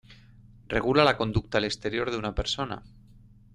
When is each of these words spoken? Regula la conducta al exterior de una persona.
Regula 0.73 1.05
la 1.09 1.13
conducta 1.19 1.59
al 1.61 1.69
exterior 1.69 2.09
de 2.09 2.17
una 2.25 2.35
persona. 2.43 2.81